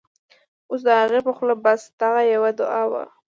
[0.69, 3.03] اوس د هغې په خوله بس، دغه یوه دعاوه